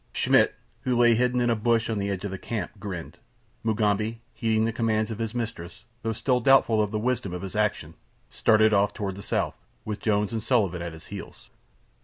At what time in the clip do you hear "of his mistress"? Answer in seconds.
5.11-5.83